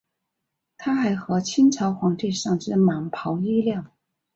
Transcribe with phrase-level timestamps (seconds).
[0.77, 3.85] 他还获清朝皇帝赏赐蟒袍衣料。